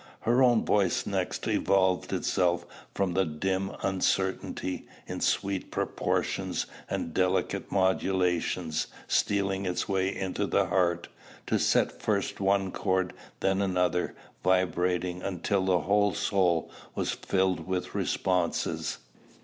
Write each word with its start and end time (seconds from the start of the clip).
Her 0.21 0.41
own 0.41 0.65
voice 0.65 1.05
next 1.05 1.47
evolved 1.47 2.11
itself 2.11 2.65
from 2.95 3.13
the 3.13 3.23
dim 3.23 3.73
uncertainty, 3.83 4.87
in 5.05 5.21
sweet 5.21 5.69
proportions 5.69 6.65
and 6.89 7.13
delicate 7.13 7.71
modulations, 7.71 8.87
stealing 9.07 9.67
its 9.67 9.87
way 9.87 10.09
into 10.15 10.47
the 10.47 10.65
heart, 10.65 11.07
to 11.45 11.59
set 11.59 12.01
first 12.01 12.39
one 12.39 12.71
chord, 12.71 13.13
then 13.41 13.61
another, 13.61 14.15
vibrating, 14.43 15.21
until 15.21 15.65
the 15.65 15.81
whole 15.81 16.15
soul 16.15 16.71
was 16.95 17.11
filled 17.11 17.67
with 17.67 17.93
responses. 17.93 18.97